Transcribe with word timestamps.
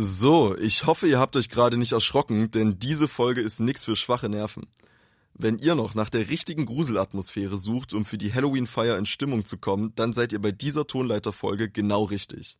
So, 0.00 0.56
ich 0.56 0.86
hoffe, 0.86 1.08
ihr 1.08 1.18
habt 1.18 1.34
euch 1.34 1.48
gerade 1.48 1.76
nicht 1.76 1.92
erschrocken, 1.92 2.50
denn 2.52 2.78
diese 2.78 3.08
Folge 3.08 3.40
ist 3.40 3.60
nix 3.60 3.84
für 3.84 3.96
schwache 3.96 4.28
Nerven. 4.28 4.66
Wenn 5.40 5.58
ihr 5.58 5.76
noch 5.76 5.94
nach 5.94 6.10
der 6.10 6.28
richtigen 6.30 6.66
Gruselatmosphäre 6.66 7.58
sucht, 7.58 7.94
um 7.94 8.04
für 8.04 8.18
die 8.18 8.34
Halloween-Feier 8.34 8.98
in 8.98 9.06
Stimmung 9.06 9.44
zu 9.44 9.56
kommen, 9.56 9.92
dann 9.94 10.12
seid 10.12 10.32
ihr 10.32 10.40
bei 10.40 10.50
dieser 10.50 10.88
Tonleiterfolge 10.88 11.70
genau 11.70 12.02
richtig. 12.02 12.58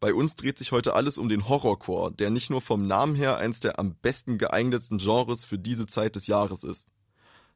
Bei 0.00 0.12
uns 0.12 0.34
dreht 0.34 0.58
sich 0.58 0.72
heute 0.72 0.94
alles 0.94 1.18
um 1.18 1.28
den 1.28 1.48
Horrorcore, 1.48 2.10
der 2.10 2.30
nicht 2.30 2.50
nur 2.50 2.62
vom 2.62 2.88
Namen 2.88 3.14
her 3.14 3.36
eins 3.36 3.60
der 3.60 3.78
am 3.78 3.94
besten 3.94 4.38
geeignetsten 4.38 4.98
Genres 4.98 5.44
für 5.44 5.56
diese 5.56 5.86
Zeit 5.86 6.16
des 6.16 6.26
Jahres 6.26 6.64
ist. 6.64 6.88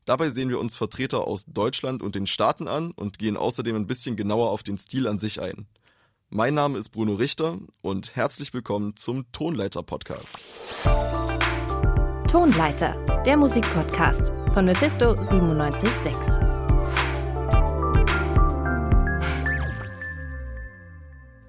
Dabei 0.05 0.29
sehen 0.31 0.51
wir 0.51 0.61
uns 0.61 0.77
Vertreter 0.77 1.27
aus 1.27 1.47
Deutschland 1.49 2.01
und 2.01 2.15
den 2.15 2.29
Staaten 2.29 2.69
an 2.69 2.93
und 2.93 3.19
gehen 3.19 3.37
außerdem 3.37 3.75
ein 3.75 3.89
bisschen 3.89 4.15
genauer 4.15 4.51
auf 4.51 4.63
den 4.63 4.79
Stil 4.79 5.09
an 5.09 5.19
sich 5.19 5.43
ein. 5.43 5.67
Mein 6.31 6.55
Name 6.55 6.79
ist 6.79 6.91
Bruno 6.91 7.15
Richter 7.15 7.59
und 7.83 8.15
herzlich 8.15 8.55
willkommen 8.55 8.95
zum 8.95 9.25
Tonleiter 9.33 9.83
Podcast. 9.83 10.39
Tonleiter, 12.29 13.23
der 13.25 13.37
Musikpodcast 13.37 14.44
von 14.55 14.67
Mephisto 14.67 15.15
976. 15.15 16.15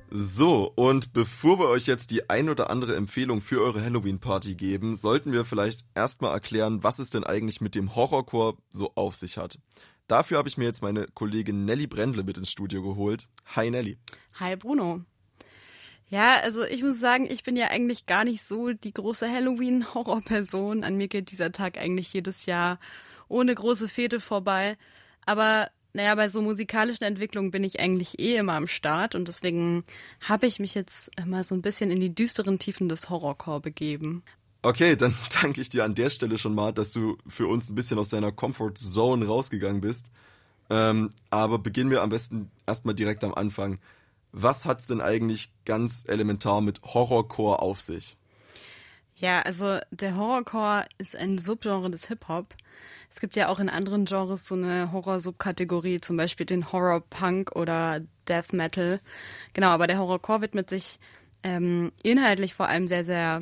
So, 0.09 0.71
und 0.75 1.13
bevor 1.13 1.59
wir 1.59 1.69
euch 1.69 1.85
jetzt 1.85 2.09
die 2.09 2.31
ein 2.31 2.49
oder 2.49 2.71
andere 2.71 2.95
Empfehlung 2.95 3.41
für 3.41 3.61
eure 3.61 3.83
Halloween-Party 3.83 4.55
geben, 4.55 4.95
sollten 4.95 5.33
wir 5.33 5.45
vielleicht 5.45 5.85
erstmal 5.93 6.33
erklären, 6.33 6.81
was 6.81 6.97
es 6.97 7.11
denn 7.11 7.23
eigentlich 7.23 7.61
mit 7.61 7.75
dem 7.75 7.95
Horrorcore 7.95 8.57
so 8.71 8.91
auf 8.95 9.15
sich 9.15 9.37
hat. 9.37 9.59
Dafür 10.07 10.39
habe 10.39 10.49
ich 10.49 10.57
mir 10.57 10.65
jetzt 10.65 10.81
meine 10.81 11.05
Kollegin 11.13 11.63
Nelly 11.65 11.85
Brendle 11.85 12.23
mit 12.23 12.39
ins 12.39 12.49
Studio 12.49 12.81
geholt. 12.81 13.27
Hi 13.55 13.69
Nelly. 13.69 13.99
Hi 14.39 14.55
Bruno. 14.55 15.01
Ja, 16.09 16.37
also 16.43 16.63
ich 16.63 16.83
muss 16.83 16.99
sagen, 16.99 17.27
ich 17.29 17.43
bin 17.43 17.55
ja 17.55 17.67
eigentlich 17.67 18.05
gar 18.05 18.23
nicht 18.23 18.43
so 18.43 18.73
die 18.73 18.93
große 18.93 19.29
Halloween-Horrorperson. 19.29 20.83
An 20.83 20.97
mir 20.97 21.07
geht 21.07 21.31
dieser 21.31 21.51
Tag 21.51 21.77
eigentlich 21.77 22.13
jedes 22.13 22.45
Jahr 22.45 22.79
ohne 23.27 23.55
große 23.55 23.87
Fete 23.87 24.19
vorbei. 24.19 24.77
Aber 25.25 25.69
naja, 25.93 26.13
bei 26.15 26.29
so 26.29 26.41
musikalischen 26.41 27.05
Entwicklungen 27.05 27.51
bin 27.51 27.63
ich 27.63 27.79
eigentlich 27.79 28.19
eh 28.19 28.35
immer 28.35 28.53
am 28.53 28.67
Start 28.67 29.15
und 29.15 29.27
deswegen 29.27 29.83
habe 30.21 30.45
ich 30.45 30.59
mich 30.59 30.75
jetzt 30.75 31.09
mal 31.25 31.43
so 31.43 31.55
ein 31.55 31.61
bisschen 31.61 31.89
in 31.89 31.99
die 31.99 32.13
düsteren 32.13 32.59
Tiefen 32.59 32.89
des 32.89 33.09
Horrorcore 33.09 33.61
begeben. 33.61 34.21
Okay, 34.61 34.95
dann 34.95 35.15
danke 35.41 35.61
ich 35.61 35.69
dir 35.69 35.85
an 35.85 35.95
der 35.95 36.09
Stelle 36.09 36.37
schon 36.37 36.53
mal, 36.53 36.73
dass 36.73 36.91
du 36.91 37.17
für 37.27 37.47
uns 37.47 37.69
ein 37.69 37.75
bisschen 37.75 37.97
aus 37.97 38.09
deiner 38.09 38.31
Comfort 38.31 38.73
Zone 38.75 39.25
rausgegangen 39.25 39.81
bist. 39.81 40.11
Ähm, 40.69 41.09
aber 41.29 41.59
beginnen 41.59 41.91
wir 41.91 42.01
am 42.01 42.09
besten 42.09 42.51
erstmal 42.67 42.95
direkt 42.95 43.23
am 43.23 43.33
Anfang. 43.33 43.79
Was 44.37 44.65
hat's 44.65 44.85
denn 44.85 44.99
eigentlich 44.99 45.53
ganz 45.63 46.03
elementar 46.05 46.59
mit 46.59 46.81
Horrorcore 46.83 47.61
auf 47.61 47.79
sich? 47.79 48.17
Ja, 49.15 49.41
also 49.43 49.79
der 49.91 50.17
Horrorcore 50.17 50.83
ist 50.97 51.15
ein 51.15 51.37
Subgenre 51.37 51.89
des 51.89 52.09
Hip-Hop. 52.09 52.53
Es 53.09 53.21
gibt 53.21 53.37
ja 53.37 53.47
auch 53.47 53.61
in 53.61 53.69
anderen 53.69 54.03
Genres 54.03 54.45
so 54.45 54.55
eine 54.55 54.91
Horror-Subkategorie, 54.91 56.01
zum 56.01 56.17
Beispiel 56.17 56.45
den 56.45 56.69
Horror-Punk 56.73 57.55
oder 57.55 58.01
Death 58.27 58.51
Metal. 58.51 58.99
Genau, 59.53 59.69
aber 59.69 59.87
der 59.87 59.99
Horrorcore 59.99 60.41
widmet 60.41 60.69
sich 60.69 60.99
ähm, 61.41 61.93
inhaltlich 62.03 62.55
vor 62.55 62.67
allem 62.67 62.87
sehr, 62.87 63.05
sehr 63.05 63.39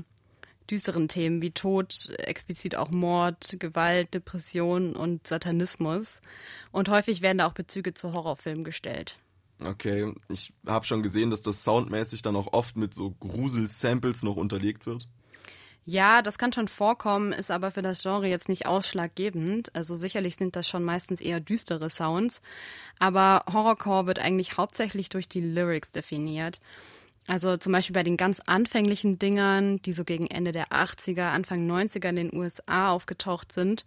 düsteren 0.70 1.08
Themen 1.08 1.42
wie 1.42 1.50
Tod, 1.50 2.12
explizit 2.20 2.76
auch 2.76 2.92
Mord, 2.92 3.56
Gewalt, 3.58 4.14
Depression 4.14 4.96
und 4.96 5.26
Satanismus. 5.26 6.22
Und 6.72 6.88
häufig 6.88 7.24
werden 7.24 7.40
da 7.40 7.48
auch 7.48 7.54
Bezüge 7.54 7.96
zu 7.96 8.14
Horrorfilmen 8.14 8.64
gestellt. 8.64 9.18
Okay, 9.66 10.14
ich 10.30 10.54
habe 10.68 10.86
schon 10.86 11.04
gesehen, 11.04 11.32
dass 11.32 11.42
das 11.42 11.64
soundmäßig 11.64 12.22
dann 12.22 12.36
auch 12.36 12.52
oft 12.52 12.76
mit 12.76 12.94
so 12.94 13.12
Grusel-Samples 13.12 14.24
noch 14.24 14.36
unterlegt 14.36 14.86
wird. 14.86 15.08
Ja, 15.86 16.22
das 16.22 16.38
kann 16.38 16.54
schon 16.54 16.70
vorkommen, 16.70 17.34
ist 17.34 17.52
aber 17.52 17.70
für 17.70 17.82
das 17.82 18.02
Genre 18.02 18.28
jetzt 18.28 18.48
nicht 18.48 18.66
ausschlaggebend. 18.66 19.76
Also 19.76 19.98
sicherlich 19.98 20.38
sind 20.38 20.56
das 20.56 20.68
schon 20.68 20.84
meistens 20.84 21.20
eher 21.20 21.42
düstere 21.42 21.90
Sounds. 21.90 22.42
Aber 23.00 23.44
Horrorcore 23.52 24.08
wird 24.08 24.20
eigentlich 24.20 24.58
hauptsächlich 24.58 25.10
durch 25.10 25.28
die 25.28 25.42
Lyrics 25.42 25.92
definiert. 25.92 26.62
Also 27.28 27.58
zum 27.58 27.72
Beispiel 27.72 27.94
bei 27.94 28.04
den 28.04 28.18
ganz 28.18 28.42
anfänglichen 28.46 29.18
Dingern, 29.18 29.82
die 29.84 29.94
so 29.94 30.04
gegen 30.04 30.28
Ende 30.28 30.52
der 30.52 30.68
80er, 30.68 31.30
Anfang 31.30 31.70
90er 31.70 32.10
in 32.10 32.16
den 32.18 32.36
USA 32.36 32.92
aufgetaucht 32.92 33.52
sind, 33.52 33.86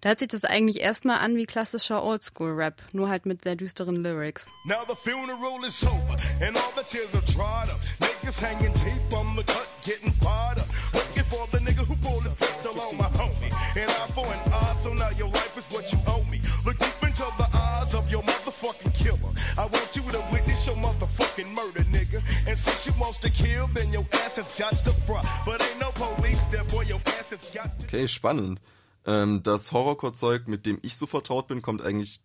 da 0.00 0.10
hört 0.10 0.20
sich 0.20 0.28
das 0.28 0.44
eigentlich 0.44 0.80
erstmal 0.80 1.18
an 1.18 1.34
wie 1.34 1.44
klassischer 1.44 2.04
Oldschool-Rap, 2.04 2.80
nur 2.92 3.08
halt 3.08 3.26
mit 3.26 3.42
sehr 3.42 3.56
düsteren 3.56 4.00
Lyrics. 4.04 4.52
Now 4.64 4.84
the 4.86 4.94
funeral 4.94 5.64
is 5.66 5.84
over 5.84 6.16
and 6.40 6.56
all 6.56 6.72
the 6.76 6.84
tears 6.84 7.12
are 7.16 7.24
dried 7.26 7.68
up. 7.68 7.80
Niggas 7.98 8.40
hanging 8.40 8.72
tape 8.74 9.12
on 9.12 9.34
the 9.34 9.42
cut, 9.42 9.66
getting 9.82 10.12
fired 10.12 10.60
up. 10.60 10.68
Looking 10.94 11.24
for 11.24 11.48
the 11.50 11.58
nigga 11.58 11.84
who 11.84 11.96
pulled 11.96 12.22
his 12.22 12.34
pistol 12.34 12.80
on 12.80 12.96
my 12.96 13.10
homie. 13.18 13.50
And 13.74 13.90
I 13.90 14.06
for 14.14 14.24
an 14.24 14.52
eye, 14.52 14.76
so 14.80 14.94
now 14.94 15.10
your 15.18 15.30
life 15.30 15.58
is 15.58 15.64
what 15.74 15.90
you 15.90 15.98
owe 16.06 16.22
me. 16.30 16.40
Look 16.64 16.78
deep 16.78 17.02
into 17.02 17.26
the 17.36 17.57
eyes 17.88 17.94
of 17.94 18.10
your 18.10 18.22
motherfucking 18.22 18.94
killer. 18.94 19.32
I 19.56 19.66
want 19.66 19.96
you 19.96 20.02
to 20.02 20.22
witness 20.32 20.66
your 20.66 20.76
motherfucking 20.76 21.48
murder, 21.54 21.84
nigga. 21.90 22.22
And 22.46 22.56
since 22.56 22.86
you 22.86 22.92
wants 23.00 23.18
to 23.18 23.30
kill, 23.30 23.68
then 23.74 23.92
your 23.92 24.04
ass 24.12 24.36
has 24.36 24.54
got 24.58 24.74
to 24.74 24.92
fry. 25.06 25.22
But 25.44 25.62
ain't 25.62 25.80
no 25.80 25.90
police, 25.92 26.42
therefore 26.50 26.84
your 26.84 27.00
ass 27.06 27.30
has 27.30 27.50
got 27.54 27.78
to... 27.78 27.84
Okay, 27.84 28.06
spannend. 28.06 28.60
Ähm, 29.06 29.42
das 29.42 29.72
Horrorcore-Zeug, 29.72 30.48
mit 30.48 30.66
dem 30.66 30.78
ich 30.82 30.96
so 30.96 31.06
vertraut 31.06 31.46
bin, 31.46 31.62
kommt 31.62 31.82
eigentlich 31.82 32.20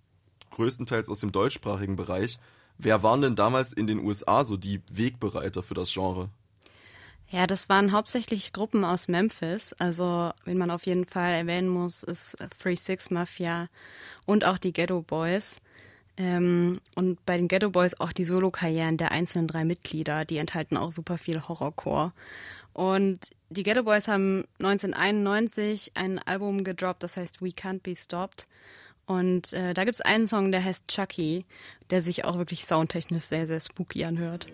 größtenteils 0.52 1.09
aus 1.09 1.19
dem 1.19 1.31
deutschsprachigen 1.31 1.96
Bereich. 1.96 2.38
Wer 2.78 3.03
waren 3.03 3.22
denn 3.22 3.35
damals 3.35 3.73
in 3.73 3.88
den 3.88 4.00
USA 4.00 4.44
so 4.44 4.57
die 4.57 4.81
Wegbereiter 4.91 5.63
für 5.63 5.75
das 5.75 5.94
Genre? 5.94 6.29
Ja, 7.33 7.47
das 7.47 7.67
waren 7.67 7.94
hauptsächlich 7.94 8.53
Gruppen 8.53 8.85
aus 8.85 9.07
Memphis. 9.07 9.73
Also, 9.79 10.29
wen 10.45 10.59
man 10.59 10.69
auf 10.69 10.85
jeden 10.85 11.03
Fall 11.07 11.33
erwähnen 11.33 11.67
muss, 11.67 12.03
ist 12.03 12.38
Three 12.61 12.75
Six 12.75 13.09
Mafia 13.09 13.69
und 14.27 14.45
auch 14.45 14.59
die 14.59 14.71
Ghetto 14.71 15.01
Boys. 15.01 15.57
Ähm, 16.16 16.79
und 16.93 17.25
bei 17.25 17.38
den 17.38 17.47
Ghetto 17.47 17.72
Boys 17.72 17.99
auch 17.99 18.11
die 18.11 18.23
Solo-Karrieren 18.23 18.97
der 18.97 19.11
einzelnen 19.11 19.47
drei 19.47 19.66
Mitglieder, 19.66 20.25
die 20.25 20.38
enthalten 20.38 20.77
auch 20.77 20.91
super 20.91 21.17
viel 21.17 21.41
Horrorcore. 21.41 22.13
Und 22.72 23.31
die 23.49 23.63
Ghetto 23.63 23.81
Boys 23.81 24.07
haben 24.07 24.43
1991 24.59 25.93
ein 25.95 26.19
Album 26.19 26.63
gedroppt, 26.63 27.01
das 27.01 27.17
heißt 27.17 27.41
We 27.41 27.47
Can't 27.47 27.81
Be 27.81 27.95
Stopped. 27.95 28.45
Und 29.07 29.53
äh, 29.53 29.73
da 29.73 29.85
gibt's 29.85 30.01
einen 30.01 30.27
Song, 30.27 30.51
der 30.51 30.63
heißt 30.63 30.88
Chucky, 30.88 31.45
der 31.89 32.03
sich 32.03 32.25
auch 32.25 32.38
wirklich 32.38 32.67
soundtechnisch 32.67 33.23
sehr, 33.23 33.47
sehr 33.47 33.59
spooky 33.59 34.05
anhört. 34.05 34.45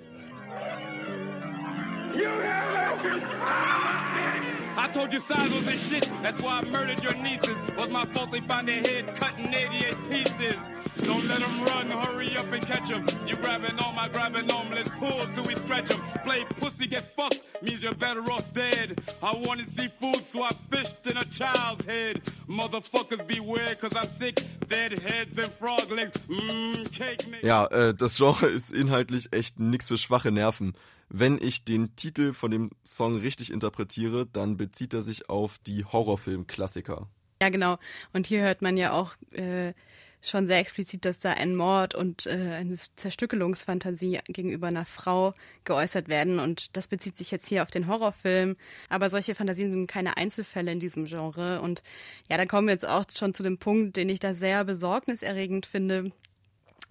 I 3.02 4.90
told 4.92 5.14
you 5.14 5.20
size 5.20 5.50
was 5.52 5.64
this 5.64 5.90
shit, 5.90 6.10
that's 6.22 6.42
why 6.42 6.60
I 6.60 6.66
murdered 6.66 7.02
your 7.02 7.16
nieces. 7.16 7.62
Was 7.78 7.90
my 7.90 8.06
fault 8.08 8.32
they 8.32 8.42
found 8.42 8.68
their 8.68 8.82
head 8.82 9.16
cut 9.16 9.38
in 9.40 9.54
88 9.54 10.10
pieces. 10.10 10.72
Don't 10.98 11.26
let 11.30 11.40
them 11.40 11.64
run, 11.64 11.90
hurry 11.90 12.36
up 12.36 12.52
and 12.52 12.66
catch 12.66 12.90
them. 12.90 13.06
You 13.26 13.38
grabbing 13.38 13.80
on 13.80 13.96
my 13.96 14.10
grabbing 14.10 14.52
on, 14.52 14.70
let's 14.72 14.90
pull 14.90 15.26
till 15.34 15.46
we 15.46 15.56
stretch 15.56 15.88
them. 15.88 16.02
Play 16.26 16.44
pussy, 16.60 16.88
get 16.88 17.04
fucked, 17.16 17.42
means 17.62 17.82
you're 17.82 17.96
better 17.96 18.20
off 18.20 18.54
dead. 18.54 19.00
I 19.24 19.34
wanted 19.46 19.70
seafood, 19.70 20.26
so 20.26 20.44
I 20.44 20.52
fished 20.70 21.08
in 21.08 21.16
a 21.16 21.26
child's 21.26 21.86
head. 21.86 22.22
Motherfuckers 22.50 23.26
beware, 23.26 23.76
cause 23.76 23.96
I'm 23.96 24.10
sick. 24.10 24.42
Dead 24.68 24.92
heads 24.92 25.38
and 25.38 25.48
frog 25.54 25.90
legs, 25.90 26.20
mmm, 26.28 26.92
cake. 26.92 27.20
Ja, 27.44 27.66
äh, 27.68 27.94
das 27.94 28.18
Genre 28.18 28.48
ist 28.48 28.74
inhaltlich 28.74 29.32
echt 29.32 29.58
nix 29.58 29.88
für 29.88 29.98
schwache 29.98 30.32
Nerven. 30.32 30.74
Wenn 31.10 31.42
ich 31.42 31.66
den 31.66 31.96
Titel 31.96 32.34
von 32.34 32.52
dem 32.52 32.70
Song 32.86 33.18
richtig 33.20 33.52
interpretiere, 33.52 34.28
dann 34.28 34.58
bezieht 34.58 34.94
er 34.94 35.02
sich 35.02 35.30
auf 35.30 35.58
die 35.66 35.84
Horrorfilm-Klassiker. 35.84 37.08
Ja, 37.42 37.50
genau. 37.50 37.78
Und 38.14 38.28
hier 38.28 38.42
hört 38.42 38.62
man 38.62 38.78
ja 38.78 38.92
auch 38.92 39.16
äh, 39.32 39.74
schon 40.22 40.48
sehr 40.48 40.60
explizit, 40.60 41.06
dass 41.06 41.18
da 41.18 41.32
ein 41.32 41.56
Mord 41.56 41.96
und 41.96 42.28
äh, 42.28 42.56
eine 42.60 42.76
Zerstückelungsfantasie 42.76 44.20
gegenüber 44.28 44.68
einer 44.68 44.86
Frau 44.86 45.32
geäußert 45.64 46.10
werden. 46.10 46.40
Und 46.40 46.76
das 46.78 46.88
bezieht 46.88 47.18
sich 47.18 47.32
jetzt 47.32 47.48
hier 47.48 47.64
auf 47.64 47.72
den 47.72 47.88
Horrorfilm. 47.88 48.56
Aber 48.90 49.10
solche 49.10 49.34
Fantasien 49.34 49.72
sind 49.72 49.88
keine 49.88 50.18
Einzelfälle 50.18 50.72
in 50.72 50.80
diesem 50.80 51.06
Genre. 51.06 51.62
Und 51.62 51.82
ja, 52.30 52.38
da 52.38 52.46
kommen 52.46 52.68
wir 52.68 52.74
jetzt 52.74 52.88
auch 52.88 53.06
schon 53.18 53.34
zu 53.34 53.42
dem 53.42 53.58
Punkt, 53.58 53.98
den 53.98 54.10
ich 54.10 54.20
da 54.20 54.34
sehr 54.34 54.64
besorgniserregend 54.64 55.66
finde 55.66 56.12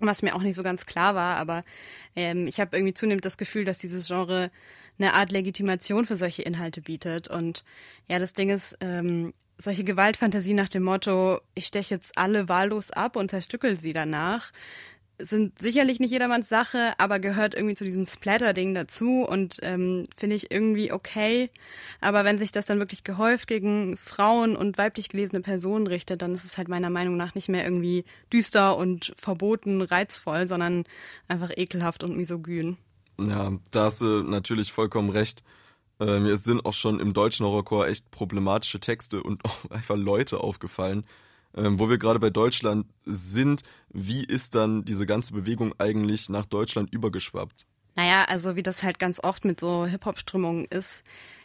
was 0.01 0.23
mir 0.23 0.35
auch 0.35 0.43
nicht 0.43 0.55
so 0.55 0.63
ganz 0.63 0.87
klar 0.87 1.15
war, 1.15 1.37
aber 1.37 1.65
ähm, 2.17 2.47
ich 2.47 2.61
habe 2.61 2.77
irgendwie 2.77 2.95
zunehmend 2.95 3.25
das 3.25 3.37
Gefühl, 3.37 3.65
dass 3.65 3.79
dieses 3.79 4.07
Genre 4.07 4.51
eine 4.99 5.15
Art 5.15 5.31
Legitimation 5.31 6.07
für 6.07 6.17
solche 6.17 6.43
Inhalte 6.43 6.81
bietet. 6.81 7.29
Und 7.29 7.65
ja, 8.09 8.19
das 8.19 8.33
Ding 8.33 8.51
ist, 8.51 8.77
ähm, 8.81 9.33
solche 9.59 9.85
Gewaltfantasien 9.85 10.57
nach 10.57 10.69
dem 10.69 10.85
Motto, 10.85 11.41
ich 11.55 11.67
steche 11.67 11.95
jetzt 11.95 12.17
alle 12.17 12.49
wahllos 12.49 12.91
ab 12.93 13.17
und 13.17 13.31
zerstückel 13.31 13.79
sie 13.79 13.93
danach, 13.93 14.53
sind 15.19 15.61
sicherlich 15.61 16.01
nicht 16.01 16.11
jedermanns 16.11 16.49
Sache, 16.49 16.93
aber 16.99 17.19
gehört 17.19 17.55
irgendwie 17.55 17.75
zu 17.75 17.85
diesem 17.85 18.07
Splatter-Ding 18.07 18.75
dazu 18.75 19.27
und 19.29 19.59
ähm, 19.63 20.07
finde 20.17 20.37
ich 20.37 20.51
irgendwie 20.51 20.93
okay. 20.93 21.51
Aber 22.01 22.25
wenn 22.25 22.39
sich 22.39 22.53
das 22.53 22.67
dann 22.67 22.79
wirklich 22.79 23.05
gehäuft 23.05 23.49
gegen 23.49 23.97
Frauen 23.97 24.57
und 24.57 24.79
weiblich 24.79 25.09
gelesene 25.09 25.41
Personen 25.41 25.87
richtet, 25.87 26.23
dann 26.23 26.35
ist 26.35 26.45
es 26.45 26.59
halt 26.59 26.69
meiner 26.69 26.91
Meinung 26.91 27.17
nach 27.17 27.35
nicht 27.35 27.49
mehr 27.49 27.65
irgendwie 27.65 28.05
düster 28.33 28.77
und 28.77 29.13
verboten, 29.17 29.83
reizvoll, 29.83 30.49
sondern 30.49 30.85
einfach 31.27 31.51
ekelhaft 31.57 32.05
und 32.05 32.17
misogyn. 32.17 32.77
Ja, 33.21 33.53
da 33.73 33.85
hast 33.85 34.01
du 34.01 34.23
natürlich 34.23 34.73
vollkommen 34.73 35.11
recht. 35.11 35.43
Äh, 36.01 36.21
mir 36.21 36.37
sind 36.37 36.65
auch 36.65 36.75
schon 36.75 37.01
im 37.01 37.13
deutschen 37.13 37.45
Horrorcore 37.45 37.89
echt 37.89 38.11
problematische 38.11 38.79
Texte 38.81 39.23
und 39.23 39.45
auch 39.45 39.71
einfach 39.71 39.97
Leute 39.97 40.41
aufgefallen. 40.41 41.05
Ähm, 41.57 41.79
wo 41.79 41.89
wir 41.89 41.99
gerade 41.99 42.21
bei 42.21 42.31
Deutschland 42.31 42.87
sind, 43.05 43.63
wie 43.89 44.25
ist 44.25 44.55
dann 44.55 44.85
diese 44.85 45.07
ganze 45.07 45.33
Bewegung 45.33 45.75
eigentlich 45.79 46.29
nach 46.29 46.47
Deutschland 46.47 46.93
übergeschwappt? 46.93 47.67
Naja, 47.95 48.27
also 48.29 48.55
wie 48.55 48.63
das 48.63 48.83
halt 48.83 48.99
ganz 48.99 49.19
oft 49.23 49.45
mit 49.45 49.59
so 49.59 49.85
Hip-Hop-Strömungen 49.87 50.67
ist, 50.67 51.03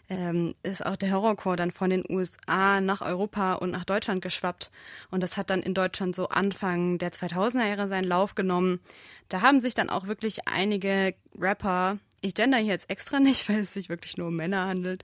ähm, 0.09 0.53
ist 0.61 0.85
auch 0.85 0.95
der 0.95 1.11
Horrorcore 1.11 1.55
dann 1.55 1.71
von 1.71 1.89
den 1.89 2.03
USA 2.09 2.79
nach 2.79 3.01
Europa 3.01 3.53
und 3.53 3.71
nach 3.71 3.85
Deutschland 3.85 4.21
geschwappt. 4.21 4.69
Und 5.09 5.23
das 5.23 5.37
hat 5.37 5.49
dann 5.49 5.63
in 5.63 5.73
Deutschland 5.73 6.15
so 6.15 6.27
Anfang 6.27 6.99
der 6.99 7.11
2000er 7.11 7.67
Jahre 7.67 7.87
seinen 7.87 8.03
Lauf 8.03 8.35
genommen. 8.35 8.81
Da 9.29 9.41
haben 9.41 9.59
sich 9.59 9.73
dann 9.73 9.89
auch 9.89 10.05
wirklich 10.05 10.47
einige 10.47 11.15
Rapper 11.39 11.97
ich 12.23 12.33
gender 12.33 12.57
hier 12.57 12.71
jetzt 12.71 12.89
extra 12.89 13.19
nicht, 13.19 13.47
weil 13.49 13.59
es 13.59 13.73
sich 13.73 13.89
wirklich 13.89 14.17
nur 14.17 14.27
um 14.27 14.35
Männer 14.35 14.65
handelt, 14.67 15.03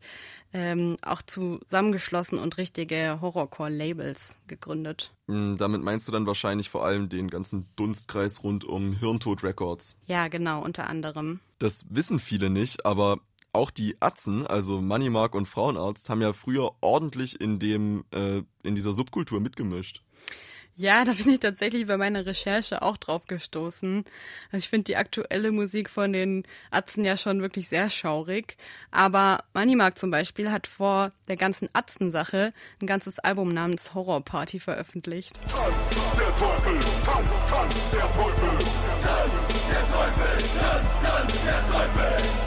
ähm, 0.54 0.98
auch 1.02 1.22
zusammengeschlossen 1.22 2.40
und 2.40 2.58
richtige 2.58 3.20
Horrorcore-Labels 3.22 4.40
gegründet. 4.48 5.14
Mm, 5.28 5.56
damit 5.58 5.84
meinst 5.84 6.08
du 6.08 6.12
dann 6.12 6.26
wahrscheinlich 6.26 6.70
vor 6.70 6.86
allem 6.86 7.10
den 7.10 7.30
ganzen 7.30 7.68
Dunstkreis 7.76 8.44
rund 8.44 8.66
um 8.66 8.94
Hirntod 8.94 9.44
Records. 9.44 9.98
Ja, 10.08 10.28
genau, 10.28 10.64
unter 10.64 10.90
anderem. 10.90 11.40
Das 11.60 11.86
wissen 11.90 12.20
viele 12.20 12.50
nicht, 12.50 12.86
aber 12.86 13.20
auch 13.52 13.72
die 13.72 13.96
Atzen, 14.00 14.46
also 14.48 14.82
Moneymark 14.82 15.36
und 15.36 15.48
Frauenarzt, 15.48 16.10
haben 16.10 16.22
ja 16.22 16.34
früher 16.34 16.72
ordentlich 16.82 17.42
in 17.42 17.60
dem 17.60 18.06
äh, 18.12 18.44
in 18.64 18.76
dieser 18.76 18.94
Subkultur 18.94 19.42
mitgemischt. 19.42 20.04
Ja, 20.82 21.04
da 21.04 21.12
bin 21.12 21.30
ich 21.30 21.42
tatsächlich 21.42 21.88
bei 21.88 21.98
meiner 21.98 22.26
Recherche 22.26 22.82
auch 22.82 22.96
drauf 22.96 23.26
gestoßen. 23.26 24.06
Also 24.46 24.58
ich 24.60 24.70
finde 24.70 24.86
die 24.86 24.96
aktuelle 24.96 25.52
Musik 25.52 25.90
von 25.90 26.14
den 26.14 26.44
Atzen 26.72 27.04
ja 27.04 27.18
schon 27.18 27.42
wirklich 27.42 27.68
sehr 27.68 27.90
schaurig. 27.90 28.56
Aber 28.90 29.40
Moneymark 29.54 30.00
zum 30.00 30.10
Beispiel 30.10 30.50
hat 30.50 30.68
vor 30.68 31.10
der 31.28 31.36
ganzen 31.36 31.68
Atzen-Sache 31.74 32.52
ein 32.82 32.88
ganzes 32.88 33.20
Album 33.20 33.50
namens 33.50 33.94
Horror 33.94 34.24
Party 34.24 34.62
veröffentlicht. 34.62 35.42
Tanz 35.50 36.18
der 36.18 36.34
Teufel, 36.38 36.80
tanz, 37.04 37.30
tanz 37.50 37.76
der 37.92 38.14
Teufel, 38.14 38.58
tanz 39.04 39.34
der 39.70 39.92
Teufel, 39.92 40.48
tanz, 40.62 40.88
tanz 41.04 41.34
der 41.44 41.62
Teufel. 41.68 42.39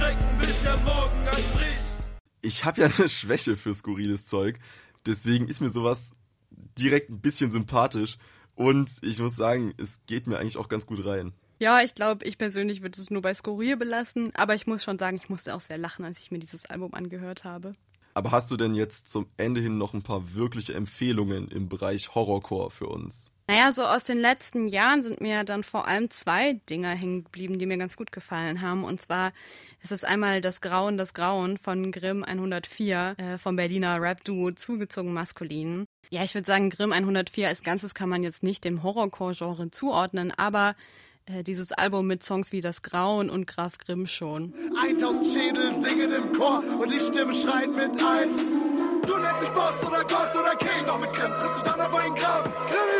Schrecken, 0.00 0.38
bis 0.38 0.62
der 0.62 0.76
Morgen 0.78 1.18
anbricht. 1.18 1.96
Ich 2.40 2.64
habe 2.64 2.80
ja 2.80 2.86
eine 2.86 3.08
Schwäche 3.08 3.58
für 3.58 3.74
skurriles 3.74 4.24
Zeug, 4.24 4.58
deswegen 5.04 5.46
ist 5.46 5.60
mir 5.60 5.68
sowas 5.68 6.12
direkt 6.50 7.10
ein 7.10 7.20
bisschen 7.20 7.50
sympathisch 7.50 8.16
und 8.54 8.90
ich 9.02 9.18
muss 9.18 9.36
sagen, 9.36 9.74
es 9.76 10.00
geht 10.06 10.26
mir 10.26 10.38
eigentlich 10.38 10.56
auch 10.56 10.70
ganz 10.70 10.86
gut 10.86 11.04
rein. 11.04 11.34
Ja, 11.58 11.82
ich 11.82 11.94
glaube, 11.94 12.24
ich 12.24 12.38
persönlich 12.38 12.80
würde 12.80 12.98
es 12.98 13.10
nur 13.10 13.20
bei 13.20 13.34
Skurril 13.34 13.76
belassen, 13.76 14.30
aber 14.34 14.54
ich 14.54 14.66
muss 14.66 14.82
schon 14.82 14.98
sagen, 14.98 15.18
ich 15.18 15.28
musste 15.28 15.54
auch 15.54 15.60
sehr 15.60 15.76
lachen, 15.76 16.06
als 16.06 16.18
ich 16.18 16.30
mir 16.30 16.38
dieses 16.38 16.64
Album 16.64 16.94
angehört 16.94 17.44
habe. 17.44 17.72
Aber 18.14 18.30
hast 18.30 18.50
du 18.50 18.56
denn 18.56 18.74
jetzt 18.74 19.08
zum 19.08 19.26
Ende 19.36 19.60
hin 19.60 19.76
noch 19.76 19.92
ein 19.92 20.02
paar 20.02 20.34
wirkliche 20.34 20.72
Empfehlungen 20.72 21.48
im 21.48 21.68
Bereich 21.68 22.14
Horrorcore 22.14 22.70
für 22.70 22.86
uns? 22.86 23.32
Naja, 23.50 23.72
so 23.72 23.82
aus 23.82 24.04
den 24.04 24.18
letzten 24.18 24.68
Jahren 24.68 25.02
sind 25.02 25.20
mir 25.20 25.42
dann 25.42 25.64
vor 25.64 25.88
allem 25.88 26.08
zwei 26.08 26.60
Dinger 26.70 26.90
hängen 26.90 27.24
geblieben, 27.24 27.58
die 27.58 27.66
mir 27.66 27.78
ganz 27.78 27.96
gut 27.96 28.12
gefallen 28.12 28.60
haben. 28.60 28.84
Und 28.84 29.02
zwar 29.02 29.32
ist 29.82 29.90
es 29.90 30.04
einmal 30.04 30.40
Das 30.40 30.60
Grauen, 30.60 30.96
das 30.96 31.14
Grauen 31.14 31.58
von 31.58 31.90
Grimm 31.90 32.22
104 32.22 33.16
äh, 33.18 33.38
vom 33.38 33.56
Berliner 33.56 34.00
Rap-Duo 34.00 34.52
Zugezogen 34.52 35.12
Maskulin. 35.12 35.84
Ja, 36.10 36.22
ich 36.22 36.32
würde 36.36 36.46
sagen, 36.46 36.70
Grimm 36.70 36.92
104 36.92 37.48
als 37.48 37.64
Ganzes 37.64 37.92
kann 37.92 38.08
man 38.08 38.22
jetzt 38.22 38.44
nicht 38.44 38.62
dem 38.62 38.84
Horrorcore-Genre 38.84 39.72
zuordnen, 39.72 40.32
aber 40.36 40.76
äh, 41.26 41.42
dieses 41.42 41.72
Album 41.72 42.06
mit 42.06 42.22
Songs 42.22 42.52
wie 42.52 42.60
Das 42.60 42.82
Grauen 42.82 43.30
und 43.30 43.48
Graf 43.48 43.78
Grimm 43.78 44.06
schon. 44.06 44.54
1000 44.80 45.26
Schädel 45.26 45.82
singen 45.82 46.12
im 46.12 46.32
Chor 46.38 46.62
und 46.78 46.92
die 46.92 47.00
Stimme 47.00 47.34
schreit 47.34 47.70
mit 47.70 48.00
ein. 48.00 48.28
Du 49.04 49.18
nennst 49.18 49.42
dich 49.42 49.50
Boss 49.50 49.84
oder 49.88 50.04
Gott 50.04 50.30
oder 50.38 50.54
King, 50.54 50.86
doch 50.86 51.00
mit 51.00 51.12
Grimm 51.12 51.32
trittst 51.36 51.66
du 51.66 51.70
dann 51.70 51.80
auf 51.80 51.96
einen 51.96 52.14
Grab. 52.14 52.44
Grimmy, 52.44 52.99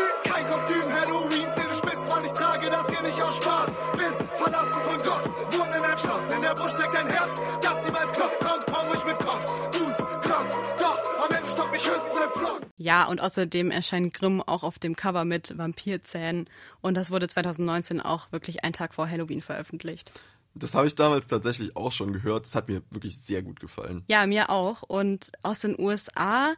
Kostüm, 0.51 0.91
Halloween, 0.91 1.47
Zähne 1.55 1.73
spitz, 1.73 2.11
weil 2.11 2.25
ich 2.25 2.33
trage 2.33 2.69
das 2.69 2.85
hier 2.89 3.01
nicht 3.01 3.21
aus 3.21 3.37
Spaß. 3.37 3.71
Bin 3.93 4.27
verlassen 4.35 4.81
von 4.81 4.97
Gott, 4.97 5.23
wohne 5.53 5.77
in 5.77 5.83
einem 5.83 5.97
Schloss, 5.97 6.35
in 6.35 6.41
der 6.41 6.53
Brust 6.53 6.77
steckt 6.77 6.93
ein 6.93 7.07
Herz, 7.07 7.41
das 7.61 7.85
niemals 7.85 8.11
klopft. 8.11 8.37
Komm, 8.39 8.73
komm 8.73 8.87
ruhig 8.89 9.05
mit 9.05 9.19
Kopf, 9.19 9.69
Dudes, 9.71 9.97
Klopf, 9.97 10.59
doch 10.77 11.23
am 11.23 11.35
Ende 11.35 11.49
stoppt 11.49 11.71
mich 11.71 11.87
höchstens 11.87 12.21
ein 12.21 12.31
Flock. 12.33 12.61
Ja, 12.77 13.05
und 13.05 13.21
außerdem 13.21 13.71
erscheint 13.71 14.13
Grimm 14.13 14.41
auch 14.41 14.63
auf 14.63 14.77
dem 14.77 14.97
Cover 14.97 15.23
mit 15.23 15.57
Vampirzähnen 15.57 16.49
und 16.81 16.95
das 16.95 17.11
wurde 17.11 17.29
2019 17.29 18.01
auch 18.01 18.33
wirklich 18.33 18.65
einen 18.65 18.73
Tag 18.73 18.93
vor 18.93 19.09
Halloween 19.09 19.41
veröffentlicht. 19.41 20.11
Das 20.53 20.75
habe 20.75 20.87
ich 20.87 20.95
damals 20.95 21.29
tatsächlich 21.29 21.77
auch 21.77 21.93
schon 21.93 22.11
gehört. 22.11 22.45
Das 22.45 22.55
hat 22.55 22.67
mir 22.67 22.81
wirklich 22.89 23.17
sehr 23.17 23.41
gut 23.41 23.61
gefallen. 23.61 24.03
Ja, 24.09 24.25
mir 24.25 24.49
auch. 24.49 24.81
Und 24.81 25.31
aus 25.43 25.59
den 25.59 25.79
USA 25.79 26.55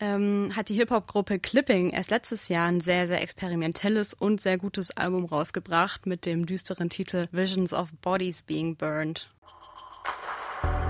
ähm, 0.00 0.52
hat 0.54 0.68
die 0.68 0.74
Hip-Hop-Gruppe 0.74 1.38
Clipping 1.38 1.90
erst 1.90 2.10
letztes 2.10 2.48
Jahr 2.48 2.68
ein 2.68 2.80
sehr, 2.80 3.06
sehr 3.06 3.22
experimentelles 3.22 4.14
und 4.14 4.40
sehr 4.40 4.58
gutes 4.58 4.90
Album 4.90 5.24
rausgebracht 5.24 6.06
mit 6.06 6.26
dem 6.26 6.46
düsteren 6.46 6.90
Titel 6.90 7.26
Visions 7.32 7.72
of 7.72 7.90
Bodies 8.02 8.42
Being 8.42 8.76
Burned. 8.76 9.28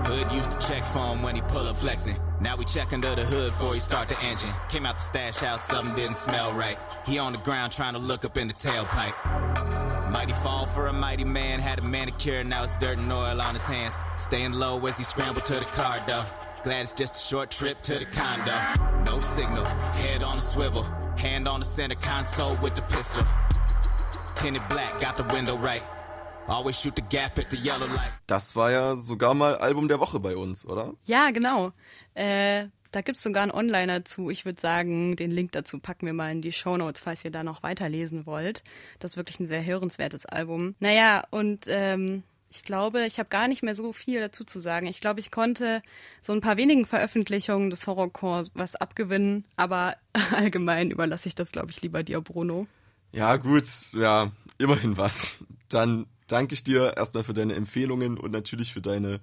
Hood 0.05 0.31
used 0.31 0.51
to 0.51 0.59
check 0.59 0.85
phone 0.85 1.21
when 1.21 1.35
he 1.35 1.41
pull 1.41 1.67
up 1.67 1.75
flexing. 1.75 2.17
Now 2.39 2.55
we 2.55 2.63
check 2.65 2.93
under 2.93 3.13
the 3.15 3.25
hood 3.25 3.51
before 3.51 3.73
he 3.73 3.79
start 3.79 4.07
the 4.07 4.17
engine. 4.21 4.53
Came 4.69 4.85
out 4.85 4.95
the 4.95 5.03
stash 5.03 5.39
house, 5.39 5.63
something 5.63 5.95
didn't 5.95 6.17
smell 6.17 6.53
right. 6.53 6.77
He 7.05 7.19
on 7.19 7.33
the 7.33 7.39
ground 7.39 7.73
trying 7.73 7.93
to 7.93 7.99
look 7.99 8.23
up 8.23 8.37
in 8.37 8.47
the 8.47 8.53
tailpipe. 8.53 10.11
Mighty 10.11 10.33
fall 10.33 10.65
for 10.65 10.87
a 10.87 10.93
mighty 10.93 11.25
man, 11.25 11.59
had 11.59 11.79
a 11.79 11.81
manicure, 11.81 12.43
now 12.43 12.63
it's 12.63 12.75
dirt 12.75 12.97
and 12.97 13.11
oil 13.11 13.41
on 13.41 13.53
his 13.53 13.63
hands. 13.63 13.95
Staying 14.15 14.53
low 14.53 14.85
as 14.85 14.97
he 14.97 15.03
scrambled 15.03 15.45
to 15.45 15.55
the 15.55 15.65
car 15.65 16.01
though. 16.07 16.25
Glad 16.63 16.83
it's 16.83 16.93
just 16.93 17.15
a 17.15 17.19
short 17.19 17.51
trip 17.51 17.81
to 17.81 17.99
the 17.99 18.05
condo. 18.05 18.53
No 19.05 19.19
signal, 19.19 19.63
head 19.93 20.23
on 20.23 20.37
a 20.37 20.41
swivel, 20.41 20.83
hand 21.15 21.47
on 21.47 21.59
the 21.59 21.65
center 21.65 21.95
console 21.95 22.55
with 22.61 22.75
the 22.75 22.81
pistol. 22.81 23.23
Tinted 24.35 24.67
black, 24.67 24.99
got 24.99 25.17
the 25.17 25.23
window 25.33 25.55
right. 25.55 25.83
Always 26.47 26.79
shoot 26.79 26.95
the 26.95 27.03
gap 27.03 27.37
at 27.37 27.49
the 27.51 27.57
yellow 27.57 27.87
light. 27.87 28.11
Das 28.25 28.55
war 28.55 28.71
ja 28.71 28.95
sogar 28.95 29.33
mal 29.33 29.55
Album 29.57 29.87
der 29.87 29.99
Woche 29.99 30.19
bei 30.19 30.35
uns, 30.35 30.65
oder? 30.65 30.93
Ja, 31.05 31.29
genau. 31.31 31.73
Äh, 32.15 32.67
da 32.91 33.01
gibt's 33.01 33.21
sogar 33.21 33.43
einen 33.43 33.51
Onliner 33.51 34.05
zu. 34.05 34.29
Ich 34.29 34.45
würde 34.45 34.59
sagen, 34.59 35.15
den 35.15 35.29
Link 35.29 35.51
dazu 35.51 35.79
packen 35.79 36.05
wir 36.05 36.13
mal 36.13 36.31
in 36.31 36.41
die 36.41 36.53
Show 36.53 36.77
Notes, 36.77 37.01
falls 37.01 37.23
ihr 37.23 37.31
da 37.31 37.43
noch 37.43 37.61
weiterlesen 37.63 38.25
wollt. 38.25 38.63
Das 38.99 39.11
ist 39.11 39.17
wirklich 39.17 39.39
ein 39.39 39.45
sehr 39.47 39.63
hörenswertes 39.63 40.25
Album. 40.25 40.75
Naja, 40.79 41.23
und 41.29 41.65
ähm, 41.67 42.23
ich 42.49 42.63
glaube, 42.63 43.05
ich 43.05 43.19
habe 43.19 43.29
gar 43.29 43.47
nicht 43.47 43.63
mehr 43.63 43.75
so 43.75 43.93
viel 43.93 44.19
dazu 44.19 44.43
zu 44.43 44.59
sagen. 44.59 44.87
Ich 44.87 45.01
glaube, 45.01 45.19
ich 45.19 45.31
konnte 45.31 45.81
so 46.21 46.33
ein 46.33 46.41
paar 46.41 46.57
wenigen 46.57 46.85
Veröffentlichungen 46.85 47.69
des 47.69 47.87
Horrorcore 47.87 48.47
was 48.53 48.75
abgewinnen, 48.75 49.45
aber 49.55 49.95
allgemein 50.35 50.91
überlasse 50.91 51.27
ich 51.27 51.35
das, 51.35 51.51
glaube 51.51 51.71
ich, 51.71 51.81
lieber 51.81 52.03
dir, 52.03 52.21
Bruno. 52.21 52.65
Ja, 53.11 53.37
gut, 53.37 53.65
ja, 53.93 54.31
immerhin 54.57 54.97
was. 54.97 55.37
Dann 55.69 56.05
danke 56.27 56.53
ich 56.53 56.63
dir 56.63 56.95
erstmal 56.97 57.23
für 57.23 57.33
deine 57.33 57.55
Empfehlungen 57.55 58.17
und 58.17 58.31
natürlich 58.31 58.73
für 58.73 58.81
deine 58.81 59.19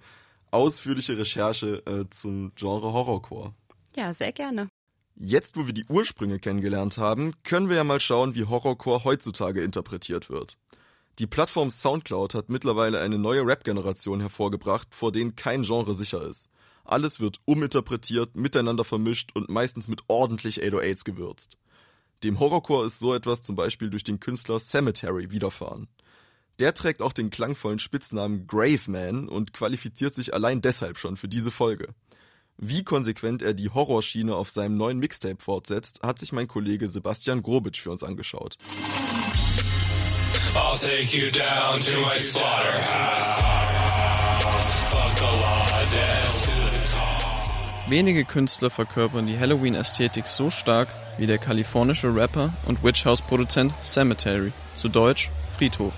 ausführliche 0.51 1.19
Recherche 1.19 1.83
äh, 1.87 2.09
zum 2.11 2.51
Genre 2.55 2.93
Horrorcore. 2.93 3.55
Ja, 3.97 4.15
sehr 4.15 4.33
gerne. 4.33 4.69
Jetzt, 5.17 5.57
wo 5.57 5.67
wir 5.67 5.75
die 5.75 5.85
Ursprünge 5.89 6.41
kennengelernt 6.41 6.99
haben, 6.99 7.33
können 7.45 7.69
wir 7.69 7.77
ja 7.77 7.85
mal 7.85 8.01
schauen, 8.01 8.35
wie 8.35 8.45
Horrorcore 8.45 9.05
heutzutage 9.05 9.63
interpretiert 9.63 10.29
wird. 10.29 10.59
Die 11.21 11.29
Plattform 11.29 11.71
Soundcloud 11.71 12.35
hat 12.35 12.49
mittlerweile 12.49 13.01
eine 13.01 13.19
neue 13.19 13.47
Rap-Generation 13.47 14.19
hervorgebracht, 14.19 14.89
vor 14.93 15.13
denen 15.13 15.37
kein 15.37 15.63
Genre 15.63 15.95
sicher 15.95 16.27
ist. 16.27 16.51
Alles 16.85 17.21
wird 17.21 17.39
uminterpretiert, 17.45 18.35
miteinander 18.35 18.85
vermischt 18.85 19.31
und 19.35 19.49
meistens 19.49 19.87
mit 19.87 20.01
ordentlich 20.09 20.61
808s 20.61 21.05
gewürzt. 21.05 21.57
Dem 22.25 22.41
Horrorcore 22.41 22.87
ist 22.87 22.99
so 22.99 23.15
etwas 23.15 23.43
zum 23.43 23.55
Beispiel 23.55 23.91
durch 23.91 24.03
den 24.03 24.19
Künstler 24.19 24.59
Cemetery 24.59 25.31
widerfahren. 25.31 25.87
Der 26.59 26.75
trägt 26.75 27.01
auch 27.01 27.13
den 27.13 27.31
klangvollen 27.31 27.79
Spitznamen 27.79 28.49
Graveman 28.49 29.29
und 29.29 29.53
qualifiziert 29.53 30.15
sich 30.15 30.35
allein 30.35 30.63
deshalb 30.63 30.99
schon 30.99 31.17
für 31.17 31.29
diese 31.29 31.53
Folge. 31.53 31.95
Wie 32.57 32.83
konsequent 32.83 33.43
er 33.43 33.55
die 33.55 33.71
Horrorschiene 33.71 34.35
auf 34.35 34.51
seinem 34.51 34.77
neuen 34.77 34.99
Mixtape 34.99 35.43
fortsetzt, 35.43 36.03
hat 36.03 36.19
sich 36.19 36.33
mein 36.33 36.49
Kollege 36.49 36.89
Sebastian 36.89 37.43
Grobitsch 37.43 37.81
für 37.81 37.91
uns 37.91 38.03
angeschaut. 38.03 38.57
I'll 40.57 40.79
take 40.79 41.13
you 41.13 41.31
down 41.31 41.79
to 41.79 42.01
my 42.01 42.17
slaughterhouse. 42.17 43.41
Fuck 44.91 45.17
the 45.17 45.25
law, 45.25 45.67
death 45.93 46.45
to 46.45 46.53
the 46.71 46.97
cause. 46.97 47.91
Wenige 47.91 48.25
Künstler 48.25 48.71
verkörpern 48.71 49.27
die 49.27 49.39
Halloween-Ästhetik 49.39 50.29
so 50.29 50.51
stark 50.51 50.89
wie 51.19 51.27
der 51.27 51.39
kalifornische 51.39 52.15
Rapper 52.15 52.53
und 52.67 52.85
Witch 52.85 53.05
House-Produzent 53.05 53.75
Cemetery, 53.83 54.53
zu 54.75 54.89
Deutsch 54.89 55.31
Friedhof. 55.57 55.93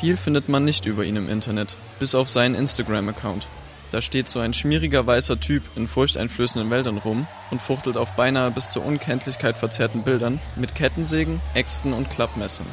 Viel 0.00 0.16
findet 0.16 0.48
man 0.48 0.64
nicht 0.64 0.86
über 0.86 1.04
ihn 1.04 1.16
im 1.16 1.28
Internet, 1.28 1.76
bis 1.98 2.14
auf 2.14 2.28
seinen 2.28 2.54
Instagram-Account. 2.54 3.48
Da 3.90 4.00
steht 4.02 4.28
so 4.28 4.38
ein 4.38 4.54
schmieriger 4.54 5.06
weißer 5.06 5.40
Typ 5.40 5.62
in 5.76 5.88
furchteinflößenden 5.88 6.70
Wäldern 6.70 6.98
rum 6.98 7.26
und 7.50 7.60
fuchtelt 7.60 7.96
auf 7.96 8.12
beinahe 8.12 8.50
bis 8.50 8.70
zur 8.70 8.84
Unkenntlichkeit 8.84 9.56
verzerrten 9.56 10.02
Bildern 10.02 10.40
mit 10.56 10.74
Kettensägen, 10.74 11.40
Äxten 11.54 11.92
und 11.92 12.10
Klappmessern. 12.10 12.66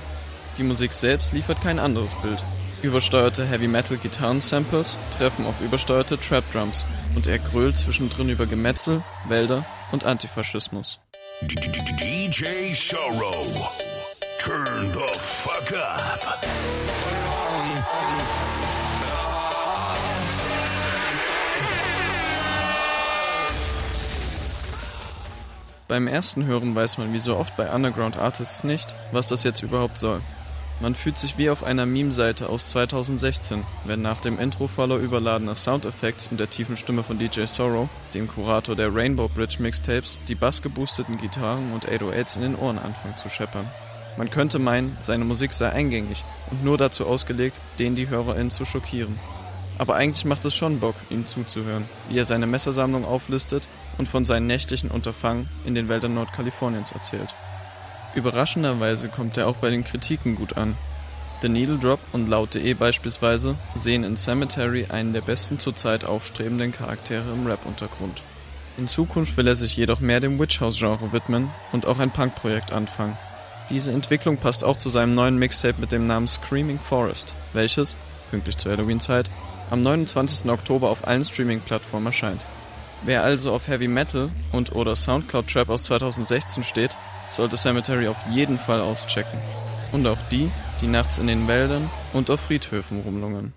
Die 0.58 0.64
Musik 0.64 0.94
selbst 0.94 1.34
liefert 1.34 1.62
kein 1.62 1.80
anderes 1.80 2.16
Bild. 2.22 2.42
Übersteuerte 2.82 3.46
Heavy 3.46 3.68
Metal 3.68 3.98
Gitarren-Samples 3.98 4.98
treffen 5.18 5.46
auf 5.46 5.60
übersteuerte 5.60 6.18
Trap 6.18 6.44
Drums 6.54 6.86
und 7.16 7.28
er 7.28 7.40
grölt 7.40 7.78
zwischendrin 7.78 8.30
über 8.30 8.46
Gemetzel, 8.46 9.04
Wälder 9.28 9.66
und 9.92 10.06
Antifaschismus. 10.06 11.00
DJ 11.42 12.74
Sorrow. 12.74 13.82
Turn 14.40 14.94
the 14.94 15.20
fuck 15.20 15.78
up. 15.78 16.46
Beim 25.88 26.08
ersten 26.08 26.46
Hören 26.46 26.74
weiß 26.74 26.98
man 26.98 27.14
wie 27.14 27.20
so 27.20 27.36
oft 27.38 27.56
bei 27.58 27.70
Underground 27.72 28.18
Artists 28.18 28.64
nicht, 28.64 28.96
was 29.12 29.28
das 29.28 29.44
jetzt 29.44 29.62
überhaupt 29.62 29.98
soll. 29.98 30.22
Man 30.82 30.94
fühlt 30.94 31.18
sich 31.18 31.38
wie 31.38 31.50
auf 31.50 31.64
einer 31.64 31.86
Meme-Seite 31.86 32.50
aus 32.50 32.68
2016, 32.68 33.64
wenn 33.86 34.02
nach 34.02 34.20
dem 34.20 34.38
Intro 34.38 34.68
voller 34.68 34.98
überladener 34.98 35.56
Soundeffekts 35.56 36.28
und 36.28 36.38
der 36.38 36.50
tiefen 36.50 36.76
Stimme 36.76 37.02
von 37.02 37.18
DJ 37.18 37.46
Sorrow, 37.46 37.88
dem 38.14 38.28
Kurator 38.28 38.76
der 38.76 38.94
Rainbow 38.94 39.30
Bridge 39.30 39.58
Mixtapes, 39.60 40.20
die 40.28 40.36
bassgeboosteten 40.36 41.18
Gitarren 41.18 41.72
und 41.72 41.88
808s 41.88 42.36
in 42.36 42.42
den 42.42 42.56
Ohren 42.56 42.78
anfangen 42.78 43.16
zu 43.16 43.30
scheppern. 43.30 43.68
Man 44.18 44.30
könnte 44.30 44.60
meinen, 44.60 44.98
seine 45.00 45.24
Musik 45.24 45.54
sei 45.54 45.70
eingängig 45.70 46.26
und 46.52 46.64
nur 46.64 46.78
dazu 46.78 47.06
ausgelegt, 47.06 47.62
den 47.80 47.96
die 47.96 48.10
HörerInnen 48.10 48.52
zu 48.52 48.66
schockieren. 48.66 49.18
Aber 49.78 49.96
eigentlich 49.96 50.26
macht 50.26 50.44
es 50.44 50.56
schon 50.56 50.80
Bock, 50.80 50.96
ihm 51.10 51.26
zuzuhören, 51.26 51.86
wie 52.10 52.18
er 52.18 52.26
seine 52.26 52.48
Messersammlung 52.48 53.06
auflistet 53.06 53.68
und 53.98 54.10
von 54.10 54.26
seinen 54.26 54.48
nächtlichen 54.48 54.92
Unterfangen 54.92 55.50
in 55.66 55.74
den 55.74 55.88
Wäldern 55.88 56.16
Nordkaliforniens 56.16 56.92
erzählt. 56.92 57.34
Überraschenderweise 58.16 59.10
kommt 59.10 59.38
er 59.38 59.48
auch 59.48 59.58
bei 59.58 59.70
den 59.70 59.84
Kritiken 59.84 60.36
gut 60.36 60.58
an. 60.58 60.76
The 61.42 61.50
Needle 61.50 61.78
Drop 61.78 62.00
und 62.14 62.30
Laut.de 62.30 62.74
beispielsweise 62.74 63.56
sehen 63.76 64.06
in 64.06 64.16
Cemetery 64.16 64.88
einen 64.90 65.12
der 65.12 65.22
besten 65.22 65.60
zurzeit 65.60 66.06
aufstrebenden 66.06 66.72
Charaktere 66.72 67.30
im 67.34 67.46
Rap-Untergrund. 67.46 68.24
In 68.78 68.88
Zukunft 68.88 69.36
will 69.36 69.48
er 69.48 69.56
sich 69.56 69.76
jedoch 69.76 70.00
mehr 70.00 70.22
dem 70.22 70.40
Witch 70.40 70.62
House-Genre 70.62 71.12
widmen 71.12 71.50
und 71.74 71.86
auch 71.86 72.00
ein 72.00 72.12
Punk-Projekt 72.12 72.72
anfangen. 72.72 73.18
Diese 73.70 73.92
Entwicklung 73.92 74.38
passt 74.38 74.64
auch 74.64 74.78
zu 74.78 74.90
seinem 74.90 75.14
neuen 75.14 75.38
Mixtape 75.38 75.80
mit 75.80 75.92
dem 75.92 76.08
Namen 76.08 76.28
Screaming 76.28 76.80
Forest, 76.80 77.36
welches, 77.54 77.98
pünktlich 78.32 78.58
zur 78.58 78.72
Halloween-Zeit, 78.72 79.30
am 79.70 79.82
29. 79.82 80.50
Oktober 80.50 80.90
auf 80.90 81.06
allen 81.06 81.26
Streaming-Plattformen 81.26 82.08
erscheint. 82.08 82.46
Wer 83.04 83.24
also 83.24 83.52
auf 83.52 83.68
Heavy 83.68 83.88
Metal 83.88 84.30
und 84.52 84.74
oder 84.74 84.96
Soundcloud 84.96 85.48
Trap 85.48 85.70
aus 85.70 85.84
2016 85.84 86.64
steht, 86.64 86.96
sollte 87.32 87.58
Cemetery 87.58 88.08
auf 88.08 88.18
jeden 88.30 88.58
Fall 88.58 88.82
auschecken. 88.82 89.40
Und 89.92 90.06
auch 90.08 90.22
die, 90.32 90.52
die 90.82 90.88
nachts 90.88 91.18
in 91.18 91.28
den 91.28 91.48
Wäldern 91.48 91.90
und 92.14 92.30
auf 92.30 92.42
Friedhöfen 92.42 93.02
rumlungern. 93.02 93.54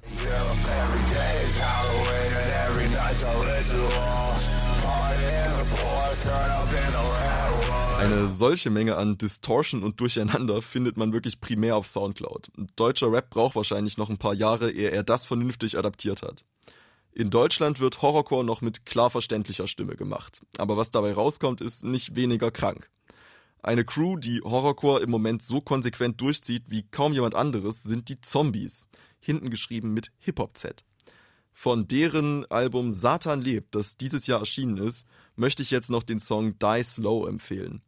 Eine 7.99 8.27
solche 8.29 8.71
Menge 8.71 8.97
an 8.97 9.19
Distortion 9.19 9.83
und 9.83 10.01
Durcheinander 10.01 10.63
findet 10.63 10.97
man 10.97 11.13
wirklich 11.13 11.41
primär 11.41 11.77
auf 11.77 11.87
Soundcloud. 11.87 12.49
Deutscher 12.77 13.11
Rap 13.11 13.31
braucht 13.31 13.57
wahrscheinlich 13.57 13.99
noch 13.99 14.09
ein 14.09 14.19
paar 14.19 14.35
Jahre, 14.35 14.71
ehe 14.71 14.91
er 14.91 15.03
das 15.03 15.27
vernünftig 15.27 15.77
adaptiert 15.77 16.23
hat. 16.23 16.45
In 17.13 17.31
Deutschland 17.31 17.81
wird 17.81 18.01
Horrorcore 18.01 18.45
noch 18.45 18.61
mit 18.61 18.87
klar 18.87 19.11
verständlicher 19.11 19.67
Stimme 19.67 19.97
gemacht. 19.97 20.41
Aber 20.59 20.77
was 20.77 20.93
dabei 20.93 21.13
rauskommt, 21.13 21.61
ist 21.61 21.85
nicht 21.85 22.15
weniger 22.15 22.53
krank. 22.53 22.89
Eine 23.63 23.85
Crew, 23.85 24.17
die 24.17 24.41
Horrorcore 24.41 25.01
im 25.01 25.11
Moment 25.11 25.43
so 25.43 25.61
konsequent 25.61 26.21
durchzieht 26.21 26.65
wie 26.69 26.85
kaum 26.91 27.13
jemand 27.13 27.35
anderes, 27.35 27.83
sind 27.83 28.09
die 28.09 28.21
Zombies. 28.21 28.87
Hinten 29.21 29.51
geschrieben 29.51 29.93
mit 29.93 30.13
Hip-Hop-Z. 30.19 30.85
Von 31.53 31.89
deren 31.89 32.49
Album 32.53 32.93
Satan 32.93 33.43
lebt, 33.43 33.75
das 33.75 33.97
dieses 33.97 34.29
Jahr 34.29 34.39
erschienen 34.39 34.77
ist, 34.77 35.09
möchte 35.35 35.63
ich 35.65 35.73
jetzt 35.73 35.91
noch 35.91 36.05
den 36.05 36.21
Song 36.21 36.57
Die 36.61 36.83
Slow 36.85 37.29
empfehlen. 37.29 37.83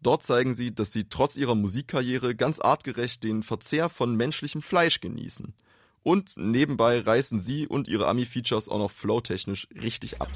Dort 0.00 0.22
zeigen 0.22 0.54
sie, 0.54 0.72
dass 0.72 0.92
sie 0.92 1.08
trotz 1.08 1.36
ihrer 1.36 1.56
Musikkarriere 1.56 2.36
ganz 2.36 2.60
artgerecht 2.60 3.24
den 3.24 3.42
Verzehr 3.42 3.88
von 3.88 4.16
menschlichem 4.16 4.62
Fleisch 4.62 5.00
genießen. 5.00 5.52
Und 6.02 6.32
nebenbei 6.36 7.00
reißen 7.00 7.40
sie 7.40 7.66
und 7.66 7.88
ihre 7.88 8.06
Ami-Features 8.06 8.68
auch 8.68 8.78
noch 8.78 8.90
flowtechnisch 8.90 9.68
richtig 9.82 10.20
ab. 10.20 10.28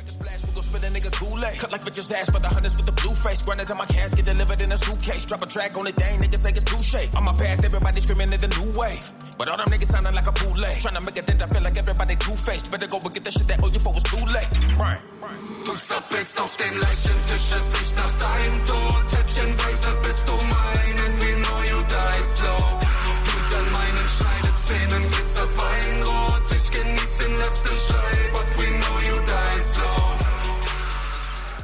Putz 15.65 15.93
ab 15.93 16.05
jetzt 16.11 16.41
auf 16.41 16.57
den 16.57 16.77
Leichentisch, 16.79 17.53
es 17.57 17.81
riecht 17.81 17.97
nach 17.97 18.13
deinem 18.15 18.65
Tod. 18.65 19.19
Häppchenweise 19.19 20.01
bist 20.05 20.29
du 20.29 20.33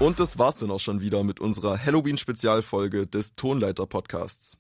Und 0.00 0.18
das 0.20 0.38
war's 0.38 0.58
dann 0.58 0.70
auch 0.70 0.78
schon 0.78 1.00
wieder 1.00 1.24
mit 1.24 1.40
unserer 1.40 1.84
Halloween-Spezialfolge 1.84 3.08
des 3.08 3.34
Tonleiter-Podcasts. 3.34 4.56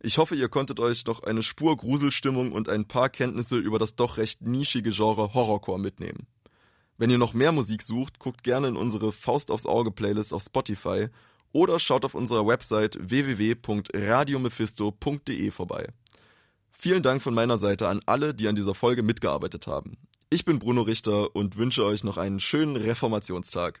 Ich 0.00 0.18
hoffe, 0.18 0.34
ihr 0.34 0.50
konntet 0.50 0.78
euch 0.78 1.06
noch 1.06 1.22
eine 1.22 1.42
Spur 1.42 1.74
Gruselstimmung 1.74 2.52
und 2.52 2.68
ein 2.68 2.86
paar 2.86 3.08
Kenntnisse 3.08 3.56
über 3.56 3.78
das 3.78 3.96
doch 3.96 4.18
recht 4.18 4.42
nischige 4.42 4.90
Genre 4.90 5.32
Horrorcore 5.32 5.80
mitnehmen. 5.80 6.26
Wenn 6.98 7.08
ihr 7.08 7.16
noch 7.16 7.32
mehr 7.32 7.50
Musik 7.50 7.82
sucht, 7.82 8.18
guckt 8.18 8.44
gerne 8.44 8.68
in 8.68 8.76
unsere 8.76 9.10
Faust 9.10 9.50
aufs 9.50 9.64
Auge 9.64 9.90
Playlist 9.90 10.34
auf 10.34 10.42
Spotify 10.42 11.06
oder 11.52 11.80
schaut 11.80 12.04
auf 12.04 12.14
unserer 12.14 12.46
Website 12.46 12.98
www.radiomephisto.de 13.00 15.50
vorbei. 15.50 15.86
Vielen 16.72 17.02
Dank 17.02 17.22
von 17.22 17.32
meiner 17.32 17.56
Seite 17.56 17.88
an 17.88 18.02
alle, 18.04 18.34
die 18.34 18.48
an 18.48 18.56
dieser 18.56 18.74
Folge 18.74 19.02
mitgearbeitet 19.02 19.66
haben. 19.66 19.96
Ich 20.28 20.44
bin 20.44 20.58
Bruno 20.58 20.82
Richter 20.82 21.34
und 21.34 21.56
wünsche 21.56 21.86
euch 21.86 22.04
noch 22.04 22.18
einen 22.18 22.38
schönen 22.38 22.76
Reformationstag. 22.76 23.80